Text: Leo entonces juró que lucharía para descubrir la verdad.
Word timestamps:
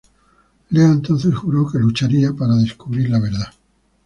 Leo 0.71 0.87
entonces 0.91 1.35
juró 1.35 1.71
que 1.71 1.77
lucharía 1.77 2.33
para 2.33 2.55
descubrir 2.55 3.11
la 3.11 3.19
verdad. 3.19 3.53